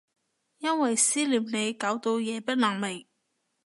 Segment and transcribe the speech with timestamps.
[0.57, 3.05] 因為思念你搞到夜不能寐